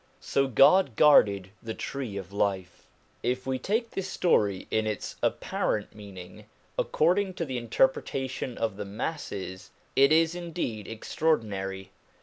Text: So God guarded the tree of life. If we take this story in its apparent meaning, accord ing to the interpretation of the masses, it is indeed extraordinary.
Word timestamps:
So 0.19 0.47
God 0.47 0.95
guarded 0.95 1.51
the 1.61 1.75
tree 1.75 2.17
of 2.17 2.33
life. 2.33 2.87
If 3.21 3.45
we 3.45 3.59
take 3.59 3.91
this 3.91 4.07
story 4.09 4.65
in 4.71 4.87
its 4.87 5.15
apparent 5.21 5.93
meaning, 5.93 6.45
accord 6.75 7.19
ing 7.19 7.35
to 7.35 7.45
the 7.45 7.59
interpretation 7.59 8.57
of 8.57 8.77
the 8.77 8.85
masses, 8.85 9.69
it 9.95 10.11
is 10.11 10.33
indeed 10.33 10.87
extraordinary. 10.87 11.91